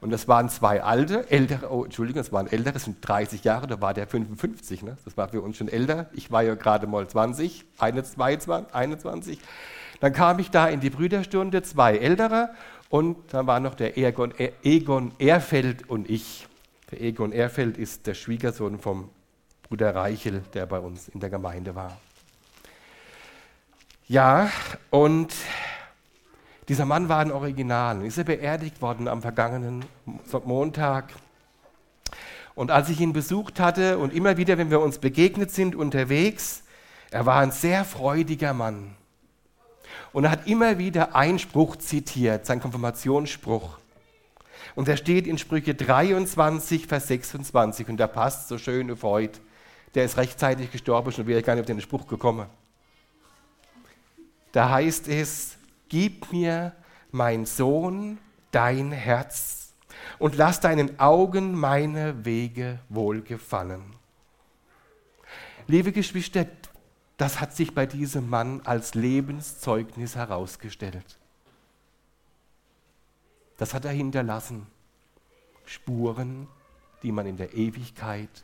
[0.01, 3.67] Und das waren zwei alte, ältere, oh, Entschuldigung, das waren ältere, das sind 30 Jahre,
[3.67, 4.97] da war der 55, ne?
[5.05, 6.11] das war für uns schon älter.
[6.13, 9.39] Ich war ja gerade mal 20, 21, 21.
[10.01, 12.51] Dann kam ich da in die Brüderstunde, zwei ältere,
[12.89, 16.47] und dann war noch der Egon, Egon Erfeld und ich.
[16.91, 19.09] Der Egon Erfeld ist der Schwiegersohn vom
[19.63, 21.97] Bruder Reichel, der bei uns in der Gemeinde war.
[24.09, 24.51] Ja,
[24.91, 25.35] und
[26.69, 28.05] dieser Mann war ein Original.
[28.05, 29.85] Ist er beerdigt worden am vergangenen
[30.45, 31.13] Montag.
[32.55, 36.63] Und als ich ihn besucht hatte und immer wieder, wenn wir uns begegnet sind unterwegs,
[37.11, 38.95] er war ein sehr freudiger Mann.
[40.13, 43.79] Und er hat immer wieder einen Spruch zitiert, sein Konfirmationsspruch.
[44.75, 49.41] Und der steht in Sprüche 23, Vers 26 und der passt so schön auf heute
[49.97, 52.47] der ist rechtzeitig gestorben, schon wäre ich gar nicht auf den Spruch gekommen.
[54.57, 55.59] Da heißt es,
[55.91, 56.75] gib mir,
[57.11, 58.17] mein Sohn,
[58.53, 59.75] dein Herz
[60.19, 63.83] und lass deinen Augen meine Wege wohlgefallen.
[65.67, 66.47] Liebe Geschwister,
[67.19, 71.19] das hat sich bei diesem Mann als Lebenszeugnis herausgestellt.
[73.59, 74.67] Das hat er hinterlassen.
[75.67, 76.49] Spuren,
[77.03, 78.43] die man in der Ewigkeit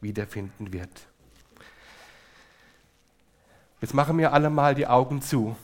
[0.00, 1.06] wiederfinden wird.
[3.80, 5.56] Jetzt machen wir alle mal die Augen zu.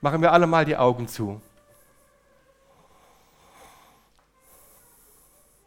[0.00, 1.40] Machen wir alle mal die Augen zu.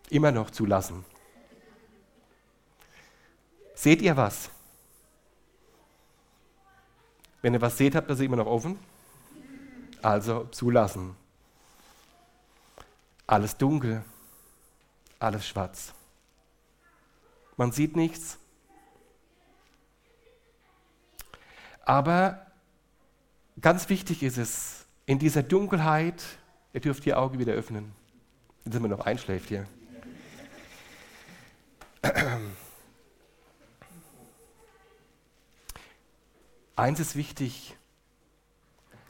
[0.10, 1.06] Immer noch zulassen.
[3.76, 4.50] Seht ihr was?
[7.42, 8.80] Wenn ihr was seht, habt ihr sie immer noch offen.
[10.02, 11.16] Also zulassen.
[13.28, 14.04] Alles dunkel,
[15.20, 15.94] alles schwarz.
[17.58, 18.39] Man sieht nichts.
[21.90, 22.46] Aber
[23.60, 26.24] ganz wichtig ist es, in dieser Dunkelheit,
[26.72, 27.94] ihr dürft die Augen wieder öffnen.
[28.64, 29.66] Jetzt sind wir noch einschläft hier.
[36.76, 37.76] Eins ist wichtig,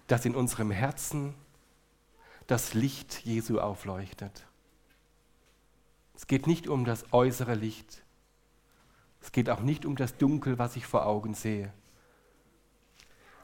[0.07, 1.33] dass in unserem Herzen
[2.47, 4.47] das Licht Jesu aufleuchtet.
[6.15, 8.03] Es geht nicht um das äußere Licht,
[9.19, 11.73] es geht auch nicht um das Dunkel, was ich vor Augen sehe.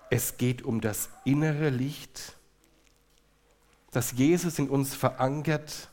[0.09, 2.35] Es geht um das innere Licht,
[3.91, 5.89] das Jesus in uns verankert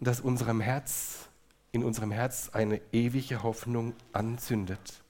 [0.00, 1.28] das unserem Herz,
[1.72, 5.02] in unserem Herz eine ewige Hoffnung anzündet.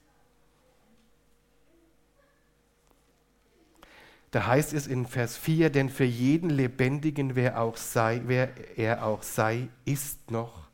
[4.31, 9.05] Da heißt es in Vers 4, denn für jeden Lebendigen, wer, auch sei, wer er
[9.05, 10.67] auch sei, ist noch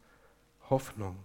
[0.69, 1.24] Hoffnung.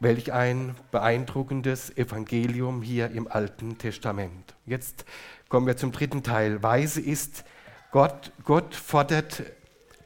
[0.00, 4.54] Welch ein beeindruckendes Evangelium hier im Alten Testament.
[4.64, 5.04] Jetzt
[5.48, 6.62] kommen wir zum dritten Teil.
[6.62, 7.44] Weise ist,
[7.90, 9.42] Gott, Gott fordert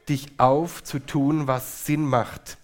[0.09, 2.57] dich auf zu tun, was Sinn macht.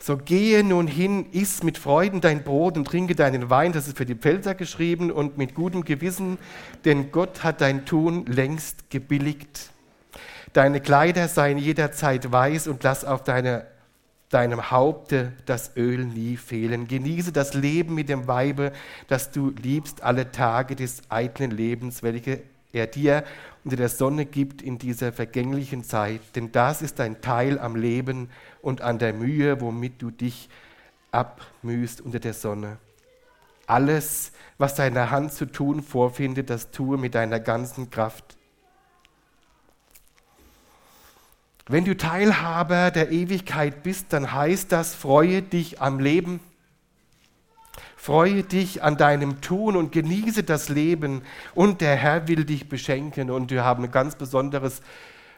[0.00, 3.96] So gehe nun hin, iss mit Freuden dein Brot und trinke deinen Wein, das ist
[3.96, 6.38] für die Pfälzer geschrieben, und mit gutem Gewissen,
[6.84, 9.70] denn Gott hat dein Tun längst gebilligt.
[10.52, 13.75] Deine Kleider seien jederzeit weiß und lass auf deine
[14.30, 16.88] deinem Haupte das Öl nie fehlen.
[16.88, 18.72] Genieße das Leben mit dem Weibe,
[19.08, 23.24] das du liebst, alle Tage des eitlen Lebens, welche er dir
[23.64, 26.20] unter der Sonne gibt in dieser vergänglichen Zeit.
[26.34, 28.28] Denn das ist dein Teil am Leben
[28.62, 30.48] und an der Mühe, womit du dich
[31.10, 32.78] abmühst unter der Sonne.
[33.66, 38.36] Alles, was deine Hand zu tun vorfindet, das tue mit deiner ganzen Kraft.
[41.68, 46.40] Wenn du Teilhaber der Ewigkeit bist, dann heißt das, freue dich am Leben.
[47.96, 51.22] Freue dich an deinem Tun und genieße das Leben.
[51.56, 53.30] Und der Herr will dich beschenken.
[53.30, 54.80] Und wir haben ein ganz besonderes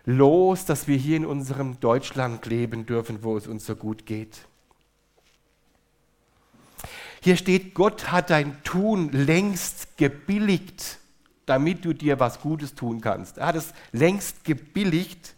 [0.04, 4.40] Los, dass wir hier in unserem Deutschland leben dürfen, wo es uns so gut geht.
[7.22, 10.98] Hier steht, Gott hat dein Tun längst gebilligt,
[11.46, 13.38] damit du dir was Gutes tun kannst.
[13.38, 15.34] Er hat es längst gebilligt.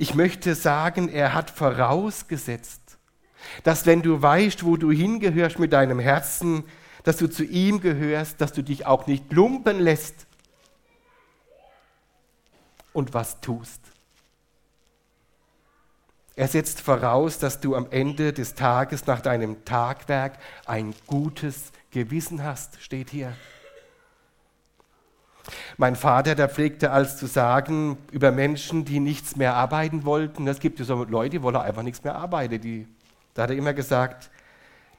[0.00, 2.80] Ich möchte sagen, er hat vorausgesetzt,
[3.64, 6.64] dass wenn du weißt, wo du hingehörst mit deinem Herzen,
[7.02, 10.26] dass du zu ihm gehörst, dass du dich auch nicht lumpen lässt
[12.94, 13.82] und was tust.
[16.34, 22.42] Er setzt voraus, dass du am Ende des Tages nach deinem Tagwerk ein gutes Gewissen
[22.42, 23.36] hast, steht hier.
[25.80, 30.60] Mein Vater, der pflegte als zu sagen über Menschen, die nichts mehr arbeiten wollten, es
[30.60, 32.60] gibt ja so Leute, die wollen einfach nichts mehr arbeiten.
[32.60, 32.86] Die,
[33.32, 34.30] da hat er immer gesagt,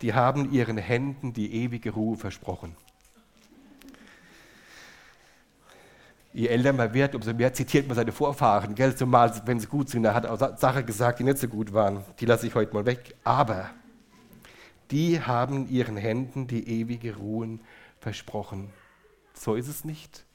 [0.02, 2.76] die haben ihren Händen die ewige Ruhe versprochen.
[6.34, 8.74] je älter man wird, umso mehr zitiert man seine Vorfahren.
[8.74, 8.96] Gell?
[8.96, 12.04] Zumal, wenn sie gut sind, er hat auch Sachen gesagt, die nicht so gut waren.
[12.20, 13.14] Die lasse ich heute mal weg.
[13.24, 13.70] Aber
[14.90, 17.60] die haben ihren Händen die ewige Ruhe
[18.00, 18.72] versprochen.
[19.36, 20.26] So ist es nicht.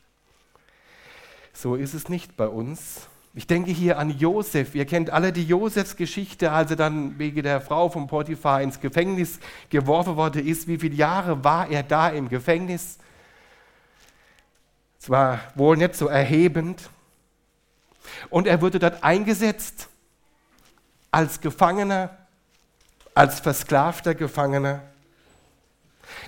[1.56, 3.08] So ist es nicht bei uns.
[3.32, 4.74] Ich denke hier an Josef.
[4.74, 9.38] Ihr kennt alle die Josefs-Geschichte, als er dann wegen der Frau von Potiphar ins Gefängnis
[9.70, 10.68] geworfen worden ist.
[10.68, 12.98] Wie viele Jahre war er da im Gefängnis?
[15.00, 16.90] Es war wohl nicht so erhebend.
[18.28, 19.88] Und er wurde dort eingesetzt
[21.10, 22.16] als Gefangener,
[23.14, 24.82] als versklavter Gefangener.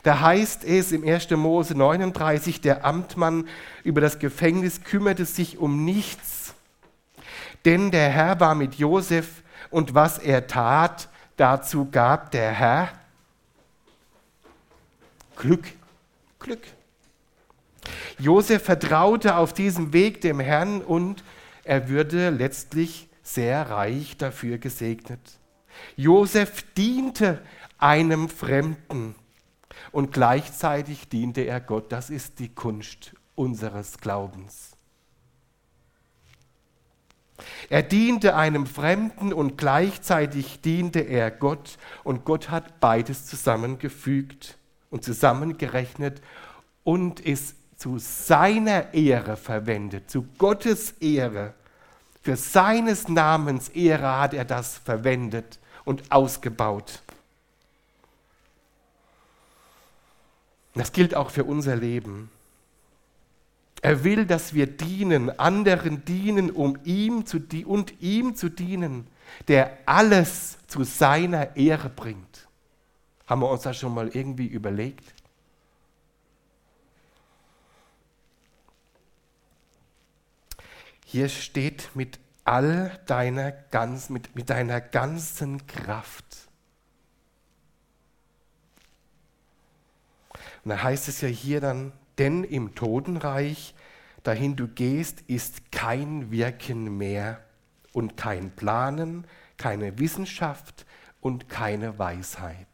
[0.02, 1.30] Da heißt es im 1.
[1.30, 3.48] Mose 39, der Amtmann
[3.84, 6.54] über das Gefängnis kümmerte sich um nichts,
[7.64, 12.90] denn der Herr war mit Josef und was er tat, dazu gab der Herr
[15.36, 15.66] Glück,
[16.40, 16.62] Glück.
[18.18, 21.22] Josef vertraute auf diesem Weg dem Herrn und
[21.64, 25.20] er würde letztlich sehr reich dafür gesegnet.
[25.96, 27.40] Josef diente
[27.78, 29.14] einem Fremden
[29.92, 31.92] und gleichzeitig diente er Gott.
[31.92, 34.72] Das ist die Kunst unseres Glaubens.
[37.70, 44.58] Er diente einem Fremden und gleichzeitig diente er Gott und Gott hat beides zusammengefügt
[44.90, 46.20] und zusammengerechnet
[46.82, 51.54] und ist zu seiner Ehre verwendet, zu Gottes Ehre.
[52.22, 57.02] Für seines Namens Ehre hat er das verwendet und ausgebaut.
[60.74, 62.30] Das gilt auch für unser Leben.
[63.80, 69.06] Er will, dass wir dienen, anderen dienen, um ihm zu und ihm zu dienen,
[69.46, 72.48] der alles zu seiner Ehre bringt.
[73.26, 75.14] Haben wir uns das schon mal irgendwie überlegt?
[81.04, 86.47] Hier steht mit all deiner ganz, mit, mit deiner ganzen Kraft.
[90.64, 93.74] Und da heißt es ja hier dann, denn im Totenreich,
[94.22, 97.40] dahin du gehst, ist kein Wirken mehr
[97.92, 100.86] und kein Planen, keine Wissenschaft
[101.20, 102.66] und keine Weisheit.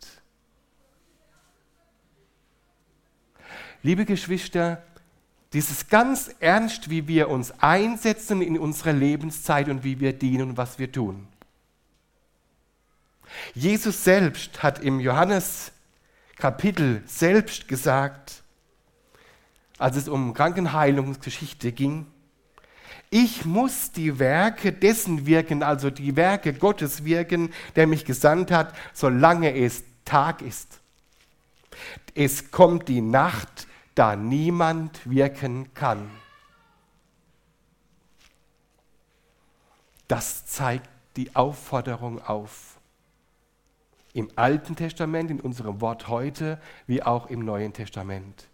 [3.83, 4.83] Liebe Geschwister,
[5.53, 10.57] dieses ganz ernst, wie wir uns einsetzen in unserer Lebenszeit und wie wir dienen und
[10.57, 11.29] was wir tun.
[13.55, 15.73] Jesus selbst hat im Johannes
[16.37, 18.43] Kapitel selbst gesagt,
[19.79, 22.07] als es um Krankenheilungsgeschichte ging,
[23.11, 28.75] ich muss die Werke dessen wirken, also die Werke Gottes wirken, der mich gesandt hat,
[28.93, 30.81] solange es Tag ist.
[32.15, 36.11] Es kommt die Nacht, da niemand wirken kann.
[40.09, 42.74] Das zeigt die Aufforderung auf.
[44.15, 48.49] Im Alten Testament, in unserem Wort heute, wie auch im Neuen Testament.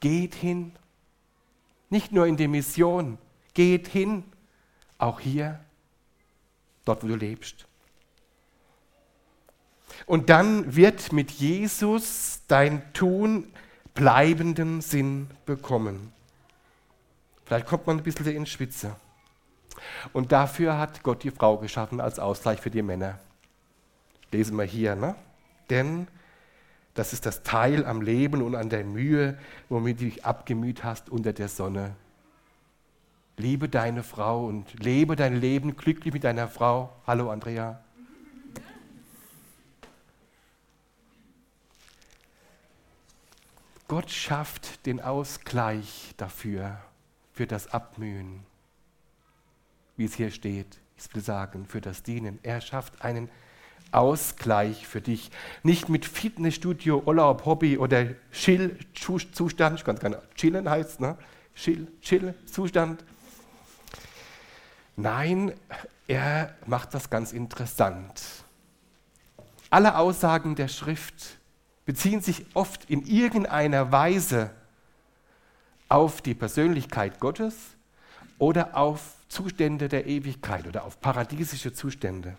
[0.00, 0.72] Geht hin,
[1.90, 3.18] nicht nur in die Mission,
[3.54, 4.24] geht hin,
[4.96, 5.60] auch hier,
[6.84, 7.66] dort wo du lebst.
[10.06, 13.52] Und dann wird mit Jesus dein Tun
[13.94, 16.12] bleibenden Sinn bekommen.
[17.44, 18.96] Vielleicht kommt man ein bisschen in Schwitze.
[20.12, 23.18] Und dafür hat Gott die Frau geschaffen als Ausgleich für die Männer.
[24.30, 25.14] Lesen wir hier, ne?
[25.70, 26.06] Denn
[26.94, 31.08] das ist das Teil am Leben und an der Mühe, womit du dich abgemüht hast
[31.08, 31.94] unter der Sonne.
[33.36, 36.92] Liebe deine Frau und lebe dein Leben glücklich mit deiner Frau.
[37.06, 37.80] Hallo Andrea.
[43.86, 46.78] Gott schafft den Ausgleich dafür,
[47.32, 48.44] für das Abmühen,
[49.96, 50.80] wie es hier steht.
[50.96, 52.40] Ich will sagen, für das Dienen.
[52.42, 53.47] Er schafft einen Ausgleich
[53.92, 55.30] für dich.
[55.62, 59.78] Nicht mit Fitnessstudio, Urlaub, Hobby oder Chill-Zustand.
[59.78, 61.16] Ich kann es gar nicht chillen heißt, ne?
[61.54, 63.04] Chill, Chill-Zustand.
[64.96, 65.52] Nein,
[66.06, 68.22] er macht das ganz interessant.
[69.70, 71.38] Alle Aussagen der Schrift
[71.84, 74.50] beziehen sich oft in irgendeiner Weise
[75.88, 77.54] auf die Persönlichkeit Gottes
[78.38, 82.36] oder auf Zustände der Ewigkeit oder auf paradiesische Zustände.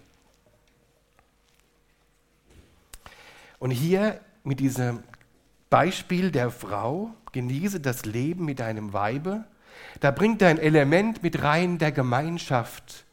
[3.59, 5.03] Und hier mit diesem
[5.69, 9.43] Beispiel der Frau, genieße das Leben mit deinem Weibe,
[9.99, 13.05] da bringt er ein Element mit rein der Gemeinschaft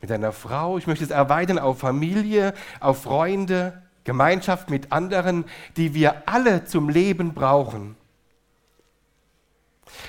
[0.00, 0.78] mit deiner Frau.
[0.78, 5.44] Ich möchte es erweitern auf Familie, auf Freunde, Gemeinschaft mit anderen,
[5.76, 7.96] die wir alle zum Leben brauchen.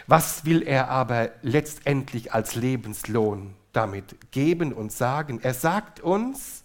[0.07, 5.39] Was will er aber letztendlich als Lebenslohn damit geben und sagen?
[5.41, 6.63] Er sagt uns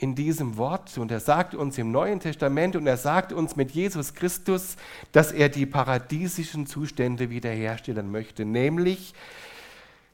[0.00, 3.72] in diesem Wort und er sagt uns im Neuen Testament und er sagt uns mit
[3.72, 4.76] Jesus Christus,
[5.12, 9.14] dass er die paradiesischen Zustände wiederherstellen möchte, nämlich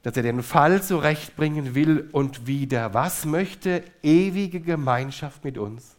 [0.02, 3.84] dass er den Fall zurechtbringen will und wieder was möchte?
[4.02, 5.96] Ewige Gemeinschaft mit uns.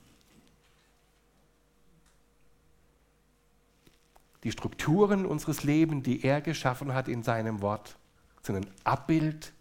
[4.43, 7.97] Die Strukturen unseres Lebens, die er geschaffen hat in seinem Wort,
[8.41, 9.51] sind ein Abbild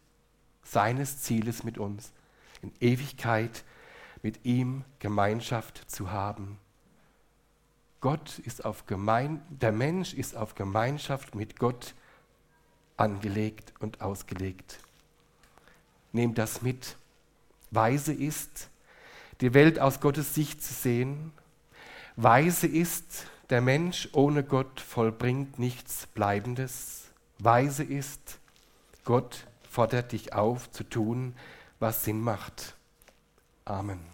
[0.63, 2.13] seines Zieles mit uns,
[2.63, 3.65] in Ewigkeit
[4.23, 6.59] mit ihm Gemeinschaft zu haben.
[8.01, 11.95] Gott ist auf Gemein der Mensch ist auf Gemeinschaft mit Gott
[12.97, 14.79] angelegt und ausgelegt.
[16.13, 16.97] Nehmt das mit.
[17.71, 18.71] Weise ist,
[19.41, 21.33] die Welt aus Gottes Sicht zu sehen.
[22.17, 27.05] Weise ist, der Mensch ohne Gott vollbringt nichts Bleibendes.
[27.39, 28.39] Weise ist,
[29.05, 31.35] Gott fordert dich auf zu tun,
[31.79, 32.75] was Sinn macht.
[33.67, 34.07] Amen.